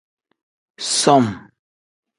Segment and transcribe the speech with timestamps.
[0.99, 1.23] Som.